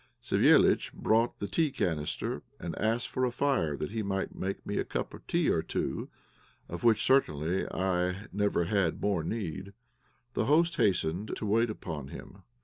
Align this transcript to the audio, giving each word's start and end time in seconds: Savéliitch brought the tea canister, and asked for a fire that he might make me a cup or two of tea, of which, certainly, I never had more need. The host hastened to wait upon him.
Savéliitch 0.19 0.91
brought 0.93 1.37
the 1.37 1.47
tea 1.47 1.69
canister, 1.69 2.41
and 2.59 2.75
asked 2.79 3.07
for 3.07 3.23
a 3.23 3.29
fire 3.29 3.77
that 3.77 3.91
he 3.91 4.01
might 4.01 4.33
make 4.33 4.65
me 4.65 4.79
a 4.79 4.83
cup 4.83 5.13
or 5.13 5.19
two 5.19 5.53
of 5.53 5.67
tea, 5.67 6.05
of 6.67 6.83
which, 6.83 7.03
certainly, 7.05 7.69
I 7.71 8.25
never 8.33 8.63
had 8.63 8.99
more 8.99 9.23
need. 9.23 9.73
The 10.33 10.45
host 10.45 10.77
hastened 10.77 11.33
to 11.37 11.45
wait 11.45 11.69
upon 11.69 12.07
him. 12.07 12.41